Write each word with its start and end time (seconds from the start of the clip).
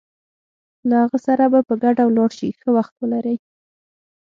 له 0.89 0.95
هغه 1.03 1.17
سره 1.27 1.43
به 1.51 1.59
په 1.67 1.73
ګډه 1.83 2.03
ولاړ 2.05 2.29
شې، 2.37 2.49
ښه 2.59 2.69
وخت 2.77 2.93
ولرئ. 2.97 3.37